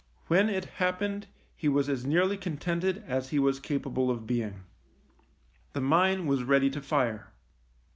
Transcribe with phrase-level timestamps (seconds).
[0.25, 4.63] When it happened he was as nearly contented as he was capable of being.
[5.73, 7.31] The mine was ready to fire.